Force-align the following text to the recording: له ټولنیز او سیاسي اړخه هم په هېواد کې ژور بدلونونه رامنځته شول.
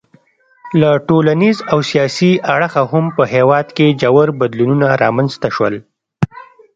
له 0.79 0.89
ټولنیز 1.07 1.57
او 1.71 1.79
سیاسي 1.89 2.31
اړخه 2.53 2.83
هم 2.91 3.05
په 3.17 3.23
هېواد 3.33 3.67
کې 3.77 3.95
ژور 4.01 4.27
بدلونونه 4.39 4.87
رامنځته 5.03 5.47
شول. 5.55 5.75